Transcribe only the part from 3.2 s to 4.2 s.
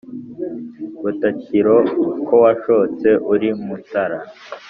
uri mutara,